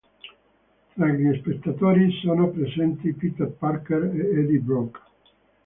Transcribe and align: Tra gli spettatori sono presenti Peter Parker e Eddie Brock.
Tra 0.95 1.05
gli 1.09 1.37
spettatori 1.37 2.09
sono 2.23 2.49
presenti 2.49 3.13
Peter 3.13 3.49
Parker 3.51 4.01
e 4.05 4.39
Eddie 4.41 4.57
Brock. 4.59 4.99